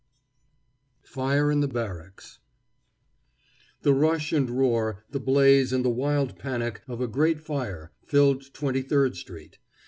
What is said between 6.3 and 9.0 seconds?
panic, of a great fire filled Twenty